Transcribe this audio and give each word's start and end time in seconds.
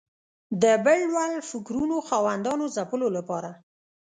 د 0.61 0.63
بل 0.85 0.99
وړ 1.13 1.31
فکرونو 1.49 1.95
خاوندانو 2.07 2.65
ځپلو 2.75 3.07
لپاره 3.17 3.49